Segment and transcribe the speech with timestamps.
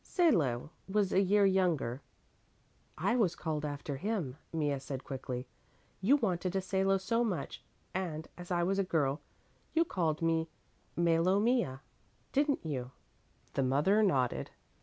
[0.03, 2.01] "Salo was a year younger"
[2.97, 5.45] "I was called after him," Mea said quickly.
[6.01, 9.21] "You wanted a Salo so much and, as I was a girl,
[9.75, 10.49] you called me
[10.97, 11.81] Malomea,
[12.31, 12.89] didn't you?"
[13.53, 14.49] The mother nodded.